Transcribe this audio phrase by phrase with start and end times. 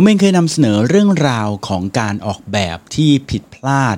[0.00, 3.96] ผมเองเคยนำเสนอเรื่องราวของการออกแบบที่ผิดพลาด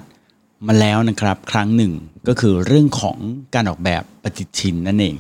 [0.67, 1.93] มาแล้วนะครับ ครั้งหนึ่ง
[2.29, 3.19] ก็คือเรื่องของ
[3.55, 5.15] การออกแบบปฏิทินนั่นเอง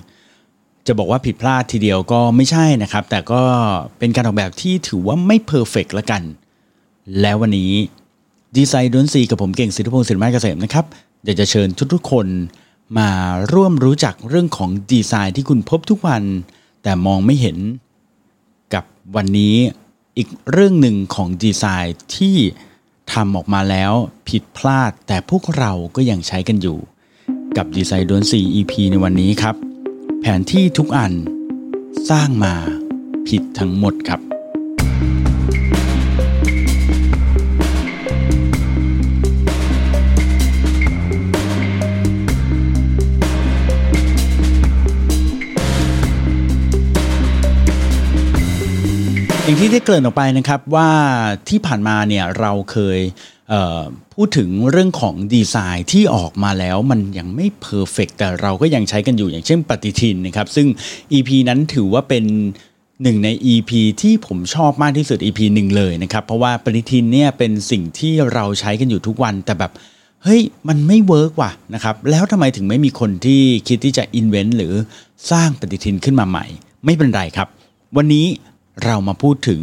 [0.87, 3.43] จะบอกว่าผิดพลาดทีเดียวก็ไม่ใช่นะครับ แต่ก็
[3.98, 6.22] เป็นการออกแบบที่ถือว่าไม่เพอร์เฟกละกัน
[7.21, 7.72] แล้ววันนี้
[8.56, 10.85] ดีไซน์ดนซีกับผมเก่งสิทธิพงศ์สิริมาเกษมนะครับ
[11.24, 12.26] อยากจะเชิญทุกๆคน
[12.99, 13.10] มา
[13.53, 16.23] ร่วมรู้จักเรื่องของดีไซน์ที่คุณพบทุกวัน
[16.83, 17.56] แต่มองไม่เห็น
[18.74, 18.84] กับ
[19.16, 19.56] วันนี้
[20.19, 22.37] อีกเรื่องหนึ่งของดีไซน์ที่
[23.12, 23.92] ทำออกมาแล้ว
[24.28, 26.78] ผิดพลาดแต่พวกเราก็ยังใช้กันอยู่
[27.56, 29.54] กับดีไซน์ดนซี EP ในวันนี้ครับ
[30.20, 31.12] แผนที่ทุกอัน
[32.10, 32.54] สร้างมา
[33.28, 34.20] ผิดทั้งหมดครับ
[49.50, 50.90] อย่างที่ได้เกริ่นออกไปนะครับว่า
[51.48, 53.52] ที่ผ่านมาเนี่ยเราเคย
[54.14, 60.66] พูดถึงเรื่องของดีไซน์ที่ออกมาแล้วมันยังไม่ perfect แต่เราก็ยังใช้กันอยู่อย่างเช่นปฏิทินนะครับ ซึ่ง
[61.12, 62.24] EP นั้นถือว่าเป็น
[63.02, 63.71] หนึ่งใน EP
[64.03, 69.73] ที่ผมชอบมากที่สุด EP หนึ่งเลยนะครับ เพราะว่าปฏิทินเนี่ยเป็นสิ่งที่เราใช้กันอยู่ทุกวันแต่แบบ
[70.25, 74.73] เฮ้ยมันไม่ work ว่ะนะครับแล้วทำไมถึงไม่มีคนที่คิดที่จะ invent หรือ
[75.31, 76.47] สร้างปฏิทินขึ้นมาใหม่
[76.84, 77.48] ไม่เป็นไรครับ
[77.98, 78.27] วันนี้
[78.84, 79.61] เรามาพูดถึง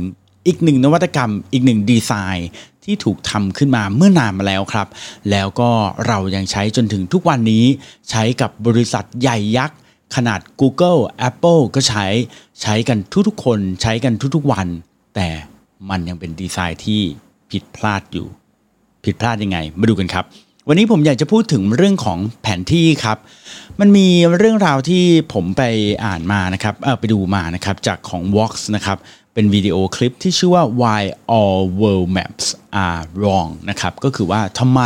[0.47, 2.49] อีกหนึ่งนวัตกรรม อีกหนึ่งดีไซน์
[2.83, 4.87] ที่ถูกทำขึ้นมาเมื่อนานมาแล้วครับ
[5.31, 5.69] แล้วก็
[6.07, 7.65] เรายังใช้จนถึงทุกวันนี้
[8.09, 9.77] ใช้กับบริษัทใหญ่ยักษ์
[10.15, 12.05] ขนาด Google Apple ก็ใช้
[12.61, 14.67] ใช้กันทุกๆ คนใช้กันทุกๆวัน
[15.15, 15.27] แต่
[15.89, 17.01] มันยังเป็นดีไซน์ที่
[17.51, 18.27] ผิดพลาดอยู่
[19.03, 20.25] ผิดพลาดยังไง มาดูกันครับ
[20.69, 23.17] วันนี้ผมอยากจะพูดถึงเรื่องของแผนที่ครับ
[23.79, 25.63] มันมีเรื่องราวที่ผมไป
[26.05, 28.97] อ่านมานะครับเออไปดูมานะครับจากของ Vox นะครับ
[29.33, 31.01] เป็นวิดีโอคลิปที่ชื่อว่า why
[31.37, 32.45] all world maps
[32.85, 34.81] are wrong นะครับก็คือว่าทำไม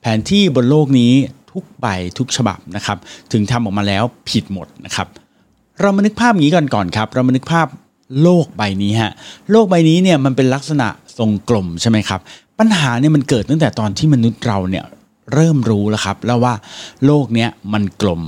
[0.00, 1.12] แผนที่บนโลกนี้
[1.52, 1.86] ทุกใบ
[2.18, 2.98] ทุกฉบับนะครับ
[3.32, 5.06] ถึงทำออกมาแล้วผิดหมดนะครับ
[5.80, 7.66] เรามานึกภาพอย่างนี้ก่อนก่อนครับ เรามานึกภาพ
[8.22, 9.12] โลกใบนี้ฮะ
[9.50, 12.20] โลกใบนี้เนี่ยมันเป็นลักษณะทรงกลมใช่ไหมครับ
[12.58, 14.84] ปัญหาเนี่ยมันเกิดตั้งแต่ตอนที่มนุษย์เราเนี่ย
[15.34, 16.54] เริ่มรู้แล้วครับ แล้วว่า
[17.06, 18.22] โลกเนี้ยมันกลม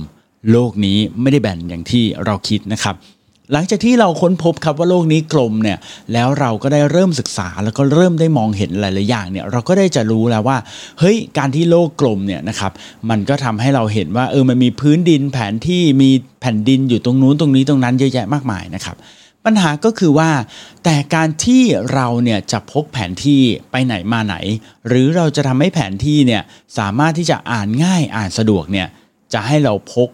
[0.51, 2.95] โลกนี้ไม่ได้แบนอย่างที่เราคิดนะครับ
[3.53, 5.77] หลังจากที่เราค้นพบครับว่าโลกนี้กลมเนี่ย
[6.13, 10.57] แล้วเราก็ได้เริ่มศึกษาแล้วก็เริ่มได้มองเห็นหลายๆอย่างเนี่ยเราก็ได้จะรู้แล้วว่า
[10.99, 12.71] เฮ้ยการที่โลกกลมเนี่ยนะครับ
[13.09, 16.09] มันก็ทำให้เราเห็นว่าเออมันมีพื้นดินแผนที่มี
[16.41, 18.95] แผ่นดินอยู่ตรงนู้นตรงนี้ตรงนั้นเยอะแยะมากมายนะครับ
[19.45, 20.29] ปัญหาก็คือว่า
[20.83, 21.63] แต่การที่
[21.93, 23.41] เราเนี่ยจะพกแผนที่
[23.71, 24.35] ไปไหนมาไหน
[24.87, 26.41] หรือเราจะทำให้แผนที่เนี่ย
[26.77, 28.87] สามารถที่จะอ่านง่ายอ่านสะดวกเนี่ย
[29.33, 30.09] จะให้เราพก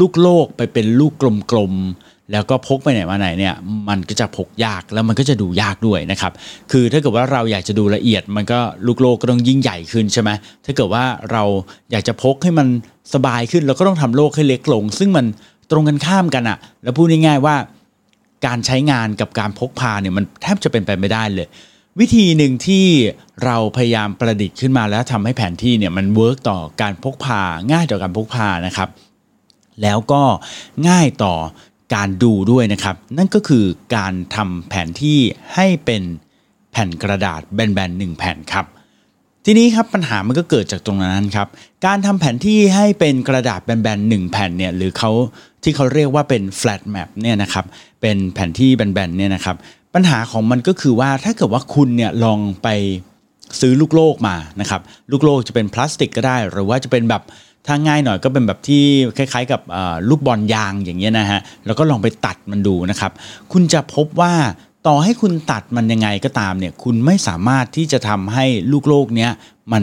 [0.00, 1.12] ลูกโลกไปเป็นลูก
[1.52, 3.54] กลมๆ แล้วก็พกไปไหนมาไหนเนี่ย
[3.88, 6.32] มันก็จะพกยากแล้วมันก็จะดูยากด้วยนะครับ
[6.70, 10.30] คือถ้าเกิดว่าเราอยากจะดูละเอียดมันก็ลูกโลกก็ต้องยิ่งใหญ่ขึ้นใช่ไหม
[10.64, 11.42] ถ้าเกิดว่าเรา
[11.90, 12.66] อยากจะพกให้มัน
[13.14, 15.26] สบายขึ้นเราก็ต้องทำโลกให้เล็กลง ซึ่งมัน
[15.70, 17.56] ตรงกันข้ามกันอะแล้วพูดง่ายๆว่า
[18.46, 21.48] การใช้งานกับการพกพาเนี่ยมันแทบจะเป็นไปไม่ได้เลย
[22.00, 22.86] วิธีหนึ่งที่
[23.44, 27.42] เราพยายามประดิษฐ์ขึ้นมาแล้วทำให้แผนที่เนี่ยมัน work ต่อการพกพา
[27.72, 28.88] ง่ายต่อการพกพานะครับ
[29.82, 30.22] แล้วก็
[30.88, 31.34] ง่ายต่อ
[31.94, 33.64] การดูด้วยนะครับ นั่นก็คือ
[33.96, 35.18] การทำแผนที่
[35.54, 36.02] ให้เป็น
[36.72, 38.66] แผ่นกระดาษแบนๆหนึ่งแผ่นครับ
[39.46, 41.48] ทีนี้ครับปัญหามันก็เกิดจากตรงนั้นครับ
[41.86, 45.10] การทำแผนที่ให้เป็นกระดาษแบนๆหนึ่งแผ่นเนี่ยหรือเขา
[45.62, 47.64] ที่เขาเรียกว่าเป็น flat map เนี่ยนะครับ
[48.00, 49.56] เป็นแผนที่แบนๆเนี่ยนะครับ
[49.94, 52.68] ปัญหาของมันก็คือว่าถ้าเกิดว่าคุณเนี่ยลองไป
[53.60, 57.22] ซื้อลูกโลกมานะครับลูกโลกจะเป็นพลาสติกก็ได้ หรือว่าจะเป็นแบบ
[57.66, 58.84] ถ้าง่ายหน่อยก็เป็นแบบที่
[59.16, 59.60] คล้ายๆ กับ
[60.08, 63.12] ลูกบอลยางอย่างเงี้ยนะฮะแล้วก็ลองไปตัดมันดูนะครับ
[63.52, 64.32] คุณจะพบว่า
[64.86, 69.30] ต่อให้คุณตัดมันยังไงก็ตามเนี่ยคุณไม่สามารถที่จะทำให้ลูกโลกเนี้ย
[69.72, 69.82] มัน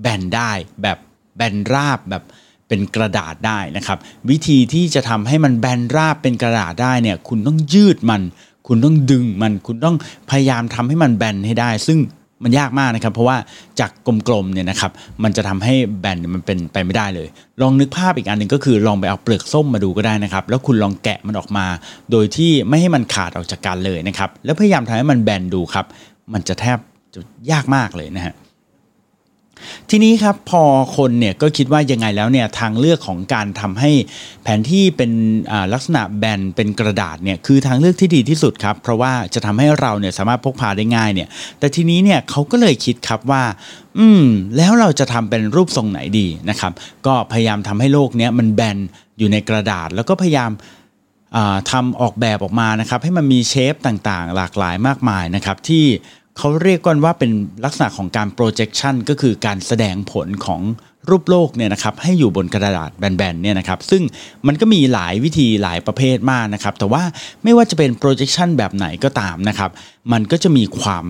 [0.00, 0.98] แบนได้แบบ
[1.36, 2.22] แบนราบแบบ
[2.68, 3.98] เป็นกระดาษได้นะครับ
[4.30, 8.22] วิธีที่จะทำให้มันแบนราบเป็นกระดาษได้เนี่ยคุณต้องยืดมัน
[8.66, 9.96] คุณต้องดึงมัน คุณต้อง
[10.30, 11.98] พยายามทำให้มันแบนให้ได้ ซึ่ง
[12.44, 13.36] มันยากมากนะครับ เพราะว่า
[13.80, 13.90] จาก
[14.28, 14.90] กลมๆเนี่ยนะครับ
[15.22, 17.28] มันจะทำให้แบนมันเป็นไปไม่ได้เลย
[17.60, 21.66] ลองนึกภาพอีกอันหนึ่งก็คือลองไปเอาเปลือกส้มมาดูก็ได้นะครับ แล้วคุณลองแกะมันออกมา
[22.10, 25.86] โดยที่ไม่ให้มันขาดออกจากกันเลยนะครับ แล้วพยายามทำให้มันแบนดูครับ
[26.32, 26.78] มันจะแทบ
[27.14, 28.34] จะยากมากเลยนะฮะ
[29.94, 30.62] ทีนี้ครับพอ
[30.96, 33.90] คนเนี่ยก็คิดว่ายังไงแล้วเนี่ยทางเลือกของการทำให้
[34.42, 35.10] แผนที่เป็น
[35.72, 41.28] ลักษณะแบนเป็นกระดาษเนี่ยคือทางเลือกที่ดีที่สุดครับ เพราะว่าจะทำให้เราเนี่ยสามารถพกพาได้ง่ายเนี่ย
[41.58, 43.44] แต่ทีนี้เนี่ยเขาก็เลยคิดครับว่า
[43.98, 44.24] อืม
[44.56, 46.72] แล้วเราจะทำเป็นรูปทรงไหนดีนะครับ
[47.06, 48.78] ก็พยายามทำให้โลกเนี้ยมันแบน
[49.18, 50.52] อยู่ในกระดาษแล้วก็พยายาม
[51.72, 55.84] ทำออกแบบออกมานะครับให้มันมีเชฟต่างๆ หลากหลายมากมายนะครับที่
[56.38, 57.30] เขาเรียกกันว่าเป็น
[57.64, 60.60] ลักษณะของการ projection ก็คือการแสดงผลของ
[61.10, 64.02] รูปโลกเนี่ยนะครับให้อยู่บนกระดาษแบนๆเนี่ยนะครับซึ่ง
[64.46, 67.02] มันก็มีหลายวิธีหลายประเภทมากนะครับ แต่ว่า
[67.44, 69.70] ไม่ว่าจะเป็น projection แบบไหนก็ตามนะครับ
[70.12, 71.06] มันก็จะมีความ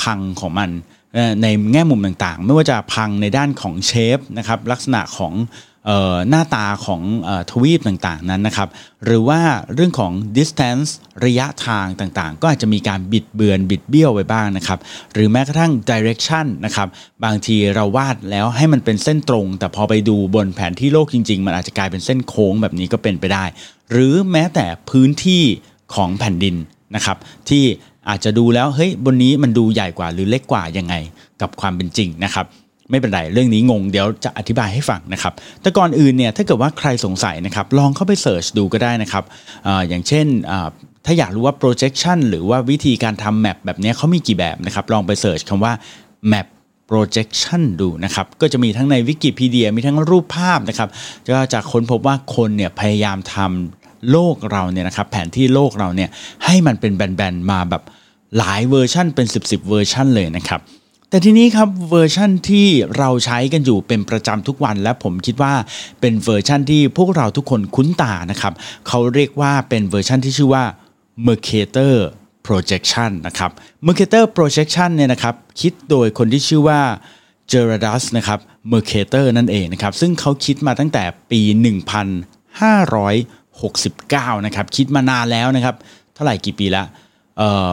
[0.00, 0.70] พังของมัน
[1.42, 5.32] ในแง่มุมต่างๆ ไม่ว่าจะพังในด้านของเชฟนะครับลักษณะของ
[6.28, 7.02] หน้าตาของ
[7.50, 8.68] ทวีปต่างๆนั้นนะครับ
[9.04, 9.40] หรือว่า
[9.74, 10.88] เรื่องของ distance
[11.24, 14.78] ระยะทางต่างๆ ก็อาจจะมีการบิดเบือนบิดเบี้ยวไปบ้างนะครับ
[15.12, 16.88] หรือแม้กระทั่ง direction นะครับ
[17.24, 23.44] บางทีเราวาดแล้วให้มันเป็นเส้นตรง แต่พอไปดูบนแผนที่โลกจริง ๆ มันอาจจะกลายเป็นเส้นโค้งแบบนี้ก็เป็นไปได้
[23.90, 25.42] หรือแม้แต่พื้นที่
[25.94, 26.56] ของแผ่นดิน
[26.94, 27.16] นะครับ
[27.48, 27.64] ที่
[28.08, 30.94] อาจจะดูแล้วเฮ้ยบนนี้มันดูใหญ่กว่าหรือเล็กกว่ายังไง
[31.40, 32.46] กับความเป็นจริงนะครับ
[32.90, 39.24] ไม่เป็นไรเรื่องนี้งงเดี๋ยวจะอธิบายให้ฟังนะครับ แต่ก่อนอื่นเนี่ยถ้าเกิดว่าใครสงสัยนะครับลองเข้าไปเสิร์ชดูก็ได้นะครับ
[39.66, 40.26] ออย่างเช่น
[41.06, 45.72] ถ้าอยากรู้ว่า projection หรือว่าวิธีการทำแมปแบบนี้เขามีกี่แบบนะครับ ลองไปเสิร์ชคำว่า
[46.32, 46.46] map
[46.90, 50.88] projection ดูนะครับ ก็จะมีทั้งในวิกิพีเดียมีทั้งรูปภาพนะครับ
[51.30, 56.10] ก็จะค้นพบว่าคนเนี่ยพยายามทำโลกเราเนี่ยนะครับแผนที่โลกเราเนี่ย
[56.44, 57.82] ให้มันเป็นแบนๆมาแบบ
[58.38, 60.60] หลายเวอร์ชันเป็น 10 ๆ เวอร์ชันเลยนะครับ
[61.10, 62.66] แต่ทีนี้ครับเวอร์ชั่นที่
[62.98, 65.54] เราใช้กันอยู่เป็นประจำทุกวัน และผมคิดว่า
[66.00, 68.52] เป็นเวอร์ชั่นที่พวกเราทุกคนคุ้นตานะครับ
[68.88, 70.64] เขาเรียกว่าเป็นเวอร์ชั่นที่ชื่อว่า
[71.26, 71.94] Mercator
[72.46, 73.50] Projection นะครับ
[73.86, 76.80] Mercator Projection เนี่ยนะครับคิดโดยคนที่ชื่อว่า
[77.52, 78.38] g e r a d u s นะครับ
[78.72, 81.40] Mercator นั่นเองนะครับซึ่งเขาคิดมาตั้งแต่ปี
[83.48, 85.74] 1569 นะครับคิดมานานแล้วนะครับ
[86.14, 86.84] เท่าไหร่กี่ปีละ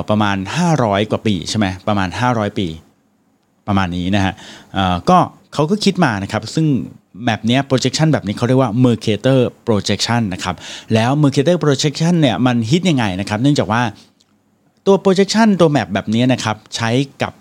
[0.09, 0.37] ประมาณ
[0.73, 2.67] 500 กว่าปีใช่ไหมประมาณ 500 ปี
[3.67, 4.33] ประมาณนี้นะฮะ
[5.09, 5.17] ก็
[5.53, 6.67] เขาก็คิดมานะครับ ซึ่ง
[7.23, 10.55] แมปนี้ projection แบบนี้เขาเรียกว่า Mercator projection นะครับ
[10.93, 13.81] แล้ว Mercator projection เนี่ยมันฮิตยังไงนะครับ เนื่องจากว่า
[14.85, 16.89] ตัว projection ตัวแมปแบบนี้นะครับใช้
[17.21, 17.33] กับ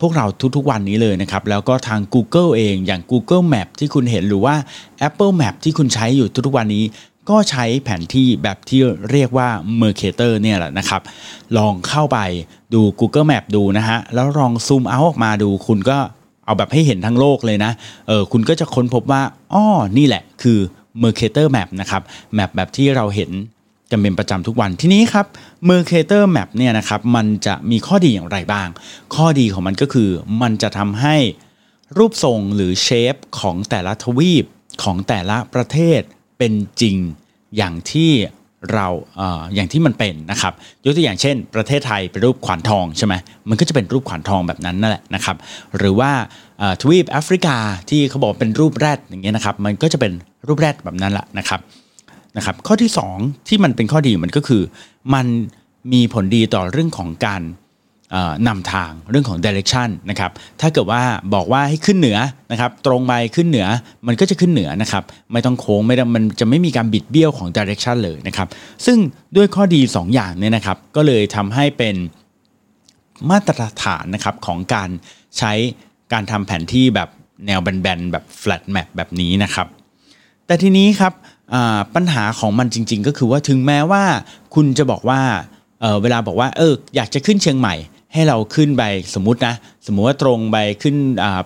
[0.00, 0.26] พวกเรา
[0.56, 4.54] ทุกๆวันนี้เลยนะครับ แล้วก็ทาง Google เองอย่าง Google Map ที่คุณเห็นหรือว่า
[5.08, 6.84] Apple Map ที่คุณใช้อยู่ทุกๆวันนี้
[7.30, 8.80] ก็ใช้แผนที่แบบที่
[9.10, 9.48] เรียกว่า
[9.80, 11.02] Mercator เนี่ยแหละนะครับ
[11.58, 12.18] ลองเข้าไป
[12.74, 15.98] ดู Google Map ดูนะฮะ แล้วลองซูมเอาออกมาดูคุณก็
[16.44, 17.72] เอาแบบให้เห็นทั้งโลกเลยนะ
[18.08, 19.22] เออคุณก็จะค้นพบว่า
[19.54, 19.66] อ้อ
[19.98, 20.58] นี่แหละคือ
[21.02, 22.02] Mercator Map นะครับ
[22.34, 23.30] แมปแบบที่เราเห็น
[23.90, 25.26] กันเป็นประจำทุกวันทีนี้ครับ
[25.68, 28.68] Mercator Map เนี่ยนะครับมันจะมีข้อดีอย่างไรบ้าง
[29.14, 30.10] ข้อดีของมันก็คือ
[30.42, 31.16] มันจะทำให้
[31.96, 34.44] รูปทรงหรือเชฟของแต่ละทวีป
[34.82, 36.00] ของแต่ละประเทศ
[36.38, 36.96] เป็นจริง
[37.56, 38.12] อย่างที่
[38.72, 38.88] เรา
[39.20, 40.52] อออย่างที่มันเป็นนะครับ
[40.84, 43.14] ยกตัวอย่างเช่น ประเทศไทยเป็นรูปขวานทองใช่ไหม
[43.48, 45.36] มันก็จะเป็นรูปขวานทองแบบนั้นนั่นแหละนะครับ
[45.76, 46.10] หรือว่า
[46.80, 47.56] ทวีปแอฟริกา
[47.90, 50.12] ที่เขาบอกเป็นรูปแรดอย่างเงี้ยนะครับมันก็จะเป็น
[50.46, 51.60] รูปแรดแบบนั้นแหละนะครับ
[52.36, 54.62] นะครับข้อที่ 2 ที่มันเป็นข้อดีมันก็คือ
[55.14, 55.26] มัน
[55.92, 57.42] มีผลดีต่อเรื่องของการ
[58.48, 60.30] นำทางเรื่องของ direction นะครับ
[60.60, 61.02] ถ้าเกิดว่า
[61.34, 62.18] บอกว่าให้ขึ้นเหนือ
[62.52, 63.66] นะครับตรงไปขึ้นเหนือ
[64.06, 68.48] มันก็จะขึ้นเหนือนะครับไม่ต้องโค้งไม่ต้องมันจะไม่มีการบิดเบี้ยวของ direction เลยนะครับ
[68.86, 68.98] ซึ่ง
[69.36, 71.96] ด้วยข้อดี 2 อย่างเนี่ยนะครับก็เลยทำให้เป็น
[73.30, 74.88] มาตรฐานนะครับของการ
[75.38, 75.52] ใช้
[76.12, 77.08] การทำแผนที่แบบ
[77.46, 79.66] แนวแบนๆแบบ flat map แบบนี้นะครับ
[80.46, 81.12] แต่ทีนี้ครับ
[81.94, 84.04] ปัญหาของมันจริง ๆ ก็คือว่าถึงแม้ว่า
[84.54, 85.20] คุณจะบอกว่า
[85.80, 87.74] เเวลาบอกว่าเอออยากจะขึ้นเชียงใหม่
[88.12, 88.82] ให้เราขึ้นไป
[89.14, 89.54] สมมตินะ
[89.86, 90.96] สมมุติว่าตรงไปขึ้น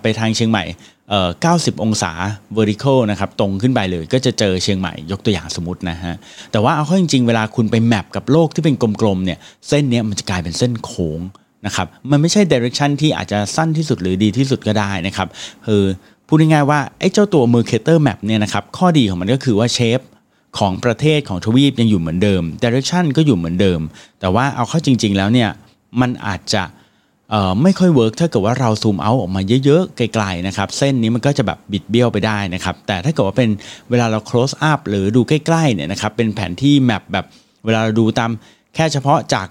[0.01, 0.65] ไปทางเชียงใหม่
[1.09, 2.11] เอ่อ90 องศา
[2.57, 6.15] vertical นะครับตรงขึ้นไปเลยก็จะเจอเชียงใหม่ยกตัวอย่างสมมตินะฮะ
[6.51, 11.19] แต่ว่าเอาเข้าจริงๆ เวลาคุณไปแมปกับโลกที่เป็นกลมๆเนี่ยเส้นเนี้ยมันจะกลายเป็นเส้นโค้ง
[11.65, 15.27] นะครับมันไม่ใช่ direction ที่อาจจะสั้นที่สุดหรือดีที่สุดก็ได้นะครับ
[15.67, 15.83] คือ
[16.27, 19.99] พูดง่ายๆว่าไอ้เจ้าตัว Mercator Map เนี่ยนะครับข้อดีของมันก็คือว่า shape
[20.59, 23.79] ของประเทศของทวีปยังอยู่เหมือนเดิม direction ก็อยู่เหมือนเดิม
[24.19, 25.49] แต่ว่าเอาเข้าจริง ๆ แล้วเนี่ย
[26.01, 26.63] มันอาจจะ
[27.63, 33.49] ไม่ค่อย work ถ้าเกิดว่าเรา zoom out ออกมาเยอะๆไกลๆนะครับ เส้นนี้มันก็จะแบบบิดเบี้ยวไปได้นะครับ แต่ถ้าเกิดว่าเป็น
[33.89, 37.25] เวลาเรา close up หรือดูใกล้ๆเนี่ยนะครับเป็นแผนที่ map แบบ
[37.65, 38.31] เวลาเราดูตาม
[38.75, 39.47] แค่เฉพาะจาก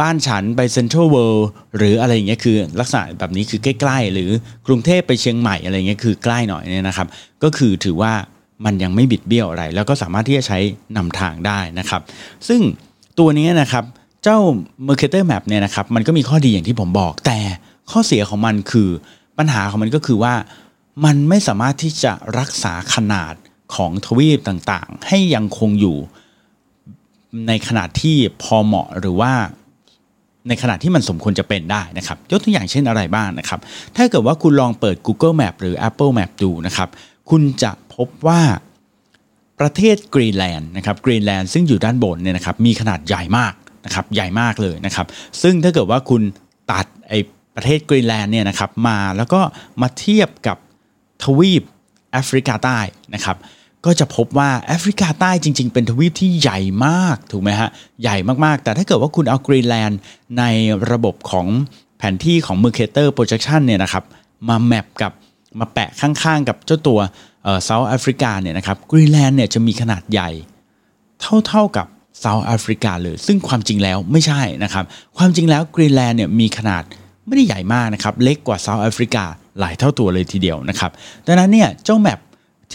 [0.00, 4.30] บ้านฉันไปเซ็นทรัลเวิลด์หรืออะไรอย่างเงี้ยคือลักษณะแบบนี้คือใกล้ๆ หรือ
[4.66, 7.06] กรุงเทพไปเชียงใหม่อะไรเงี้ยคือใกล้หน่อยเนี่ยนะครับ
[7.42, 8.12] ก็คือถือว่า
[8.64, 10.58] มันยังไม่บิดเบี้ยวอะไร แล้วก็สามารถที่จะใช้
[10.96, 12.02] นำทางได้นะครับ
[12.48, 12.60] ซึ่ง
[13.18, 13.84] ตัวนี้นะครับ
[14.28, 14.40] จ้า
[14.86, 17.40] Mercator Map เนี่ยนะครับมันก็มีข้อดีอย่างที่ผมบอก แต่
[17.90, 18.88] ข้อเสียของมันคือ
[19.38, 20.34] ปัญหาของมันก็คือว่า
[21.04, 23.34] มันไม่สามารถที่จะรักษาขนาด
[23.74, 25.96] ของทวีปต่างๆ ให้ยังคงอยู่
[27.48, 29.32] ในขนาดที่พอเหมาะหรือว่า
[30.48, 33.60] ในขนาดที่มันสมควรจะเป็นได้นะครับยกตัวอย่างเช่นอะไรบ้างนะครับ
[33.96, 36.88] ถ้าเกิดว่าคุณลองเปิด Google Map หรือ Apple Map ดูนะครับ
[37.30, 38.40] คุณจะพบว่า
[39.60, 43.54] ประเทศกรีนแลนด์นะครับกรีนแลนด์ซึ่งอยู่ด้านบนเนี่ยนะครับมีขนาดใหญ่มาก
[43.84, 45.06] นะครับใหญ่มากเลยนะครับ
[45.42, 46.22] ซึ่งถ้าเกิดว่าคุณ
[46.70, 47.12] ตัดไอ้
[47.56, 49.40] ประเทศกรีนแลนด์เนี่ยนะครับมาแล้วก็
[49.82, 50.56] มาเทียบกับ
[51.24, 51.62] ทวีป
[52.12, 52.78] แอฟริกาใต้
[53.14, 53.36] นะครับ
[53.86, 57.70] ก็จะพบว่าแอฟริกาใต้จริง ๆ เป็นทวีปที่ใหญ่มากถูกไหมฮะ
[58.02, 60.00] ใหญ่มากๆ แต่ถ้าเกิดว่าคุณเอากรีนแลนด์
[60.38, 60.44] ใน
[60.92, 61.46] ระบบของ
[61.98, 64.04] แผนที่ของ Mercator Projection เนี่ยนะครับ
[64.48, 65.12] มา map กับ
[65.60, 67.00] มาแปะข้างๆ กับเจ้าตัว
[67.64, 70.30] South Africa เนี่ยนะครับกรีนแลนด์เนี่ยจะมีขนาดใหญ่
[71.46, 71.86] เท่าๆกับ
[72.20, 74.84] South Africa เลย ซึ่งความจริงแล้วไม่ใช่นะครับ
[75.18, 76.82] ความจริงแล้วกรีนแลนด์เนี่ยมีขนาด
[77.26, 79.24] ไม่ได้ใหญ่มากนะครับ เล็กกว่า South Africa
[79.58, 80.90] หลายเท่าตัวเลยทีเดียวนะครับ
[81.26, 82.20] ดังนั้นเนี่ยเจ้าแมป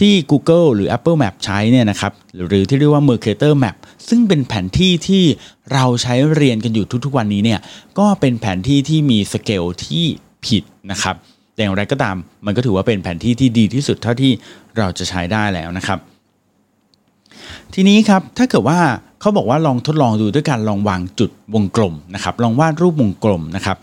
[0.08, 2.12] ี่ Google หรือ Apple Map ใช้เนี่ยนะครับ
[2.48, 3.76] หรือที่เรียกว่า Mercator Map
[4.08, 5.24] ซึ่งเป็นแผนที่ที่
[5.72, 7.60] เราใช้เรียนกันอยู่ทุกๆวันนี้เนี่ย
[7.98, 10.04] ก็เป็นแผนที่ที่มีสเกลที่
[10.46, 11.16] ผิดนะครับ
[11.54, 14.32] แต่อย่างไรก็ตามมันก็ถือว่าเป็นแผนที่ที่ดีที่สุดเท่าที่
[14.78, 15.98] เราจะใช้ได้แล้วนะครับ
[17.74, 18.80] ทีนี้ครับถ้าเกิดว่า
[19.24, 23.78] เขาบอกว่าลองทดลองดูด้วยการลองวางจุดวงกลมนะครับลองวาดรูปวงกลมนะครับ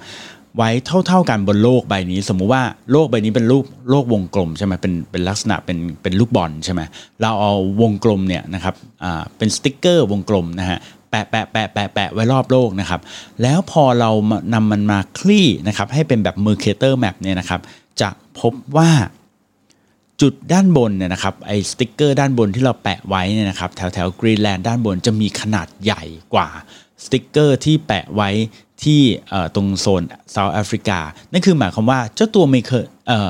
[0.57, 0.69] ไว้
[1.05, 6.81] เท่า ๆกันบนโลกใบนี้ สมมุติว่าโลกใบนี้เป็นรูปโลกวงกลมใช่ไหมเป็นเป็นลักษณะเป็นเป็นลูกบอลใช่ไหม
[7.21, 10.77] เราเอาวงกลมเนี่ยนะครับอ่าเป็นสติ๊กเกอร์วงกลมนะฮะ
[11.09, 13.01] แปะแปะแปะแปะแปะไว้รอบโลกนะครับ
[13.41, 14.09] แล้วพอเรา
[14.53, 17.61] นำมันมาคลี่นะครับให้เป็นแบบ Mercator Map เนี่ยนะครับ
[18.01, 18.89] จะพบว่า
[20.21, 26.49] จุดด้านบนเนี่ยนะครับไอ้สติ๊กเกอร์ด้านบนที่เราแปะไว้เนี่ยนะครับแถวแถวกรีนแลนด์ด้านบนจะมีขนาดใหญ่กว่า
[27.03, 28.29] สติ๊กเกอร์ที่แปะไว้
[28.83, 29.01] ที่
[29.55, 30.99] ตรงโซน South Africa
[31.31, 32.71] นั่นคือหมายความว่าเจ้าตัวเมเค
[33.07, 33.29] เอ่อ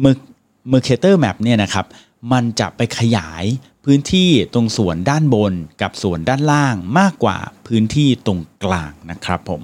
[0.00, 1.86] Mercator Map เนี่ยนะครับ
[2.32, 3.44] มันจะไปขยาย
[3.84, 5.52] พื้นที่ตรงส่วนด้านบน
[5.82, 9.62] กับส่วนด้านล่างมากกว่าพื้นที่ตรงกลางนะครับผม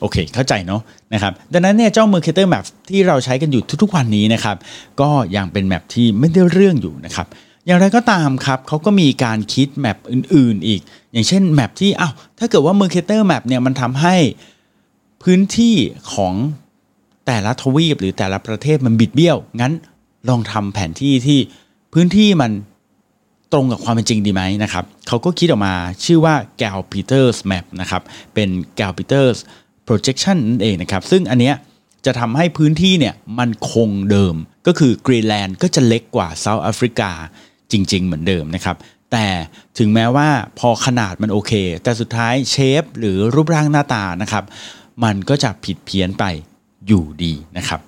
[0.00, 0.82] โอเค เข้าใจเนาะ
[1.14, 4.56] นะครับดังนั้นเนี่ยเจ้า Mercator Map ที่เราใช้กันอยู่ทุกๆวันนี้นะครับ
[5.00, 7.26] ก็ยังเป็น map ที่ไม่ได้เรื่องอยู่นะครับ
[7.66, 10.80] อย่างไรก็ตามครับเขาก็มีการคิดแมปอื่นๆอีก
[11.12, 14.16] อย่างเช่นแมปที่อ้าวถ้าเกิดว่า Mercator Map เนี่ยมันทำให้
[15.22, 15.76] พื้นที่
[16.12, 16.34] ของ
[17.26, 19.72] แต่ละทวีปหรือแต่ละประเทศมันบิดเบี้ยว งั้น
[20.28, 21.38] ลองทำแผนที่ที่
[21.92, 22.52] พื้นที่มัน
[23.52, 28.02] ตรงกับความเป็นจริงดีไหมนะครับเขาก็คิดออกมาชื่อว่า Gal Peters Map นะครับ
[28.34, 29.38] เป็น Gal Peters
[29.90, 31.56] projection นั่นเองนะครับซึ่งอันเนี้ย
[32.06, 34.34] จะทำให้พื้นที่เนี่ยมันคงเดิม
[34.66, 37.10] ก็คือกรีนแลนด์ก็จะเล็กกว่า South Africa
[37.72, 38.76] จริง ๆ เหมือนเดิมนะครับ
[39.12, 39.26] แต่
[39.78, 40.28] ถึงแม้ว่า
[40.58, 44.44] พอขนาดมันโอเค แต่สุดท้าย shape หรือรูปร่างหน้าตานะครับ
[45.04, 46.24] มันก็จะผิดเพี้ยนไป
[46.86, 47.80] อยู่ดีนะครับ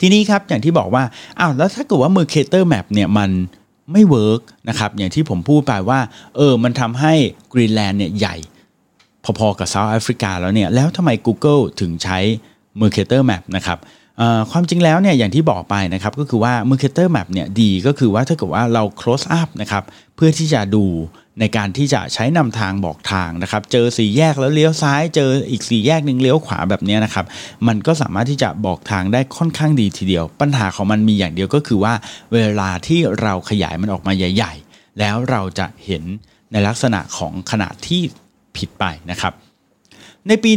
[0.00, 1.04] ทีนี้ครับอย่างที่บอกว่า
[1.38, 3.30] อ้าวแล้วถ้าเกิดว่า Mercator Map เนี่ยมัน
[3.92, 6.00] ไม่ work นะครับอย่างที่ผมพูดไปว่า
[6.36, 7.14] เออมันทำให้
[7.52, 8.36] กรีนแลนด์เนี่ยใหญ่
[9.24, 12.18] พอๆกับ South Africa แล้วเนี่ยแล้วทำไม Google ถึงใช้
[12.80, 13.78] Mercator Map นะครับ
[14.50, 19.84] ความจริงแล้วเนี่ยอย่างที่บอกไปนะครับก็คือว่า Mercator Map เนี่ยดีก็คือว่าถ้าเกิดว่าเรา close up นะครับ
[20.16, 20.84] เพื่อที่จะดู
[21.40, 27.26] ในการที่จะใช้นำทางบอกทางนะครับเจอสี่แยกแล้วเลี้ยวซ้าย เจออีกสี่แยกหนึ่งเลี้ยวขวาแบบนี้นะครับ
[27.66, 31.94] มันก็สามารถที่จะบอกทางได้ค่อนข้างดีทีเดียว ปัญหาของมันมีอย่างเดียวก็คือว่า
[32.34, 36.02] เวลาที่เราขยายมันออกมาใหญ่ ๆ แล้วเราจะเห็น
[36.52, 38.02] ในลักษณะของขนาดที่
[38.56, 39.32] ผิดไปนะครับ
[40.28, 40.52] ในปี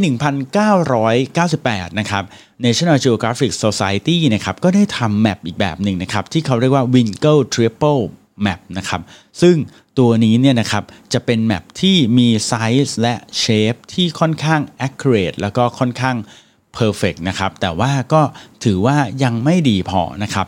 [1.17, 2.23] 1998 นะครับ
[2.65, 8.03] National Geographic Society นะครับก็ได้ทำแมปอีกแบบหนึ่งนะครับที่เขาเรียกว่า Winkle Triple
[8.45, 9.01] Map นะครับ
[9.41, 9.55] ซึ่ง
[9.99, 10.83] ตัวนี้เนี่ยนะครับ
[11.13, 12.53] จะเป็นแมปที่มีไซ
[12.87, 16.15] ส์และเชฟที่ค่อนข้าง accurate แล้วก็ค่อนข้าง
[16.77, 18.21] perfect นะครับแต่ว่าก็
[18.63, 20.47] ถือว่ายังไม่ดีพอนะครับ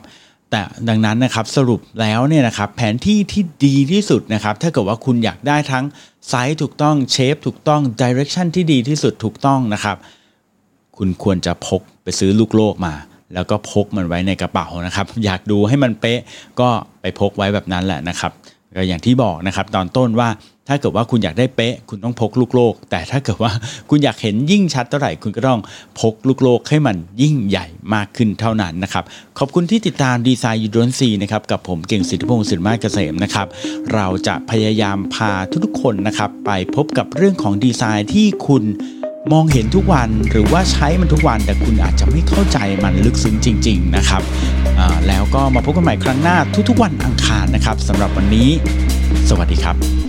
[0.52, 5.86] แต่ดังนั้นนะครับสรุปแล้วเนี่ยนะครับแผนที่ที่ดีที่สุดนะครับถ้าเกิดว่าคุณอยากได้ทั้ง
[6.30, 9.98] ไซส์ถูกต้อง shape ถูกต้อง direction ที่ดีที่สุดถูกต้องนะครับ
[10.98, 12.94] คุณควรจะพกไปซื้อลูกโลกมา
[13.34, 16.20] แล้วก็พกมันไว้ในกระเป๋านะครับ อยากดูให้มันเป๊ะ
[16.60, 16.70] ก็
[17.02, 18.32] ไปพกไว้แบบนั้นแหละนะครับ
[18.78, 20.30] ก็อย่างที่บอกนะครับตอนต้นว่า
[20.68, 23.52] ถ้าเกิดว่าคุณอยากได้เป๊ะ คุณต้องพกลูกโลก แต่ถ้าเกิดว่า
[23.90, 25.60] คุณอยากเห็นยิ่งชัดเท่าไหร่ คุณก็ต้อง
[26.00, 29.04] พกลูกโลกให้มันยิ่งใหญ่มากขึ้นเท่านั้นนะครับ
[29.40, 33.48] ขอบคุณที่ติดตาม Design You Don't See นะครับ กับผมเก่งสิทธิพงศ์สินมาเกษมนะครับ
[33.94, 35.32] เราจะพยายามพา
[35.66, 38.64] ทุกๆคนนะครับ ไปพบกับเรื่องของดีไซน์ที่คุณ
[39.32, 44.22] มองเห็นทุกวันหรือว่าใช้มันทุกวันแต่คุณอาจจะไม่เข้าใจมันลึกซึ้งจริง ๆ นะครับ
[45.08, 46.38] แล้วก็มาพบกันใหม่ครั้งหน้า
[46.70, 48.50] ทุกๆวันอังคารนะครับสำหรับวันนี้
[49.30, 50.07] สวัสดีครับ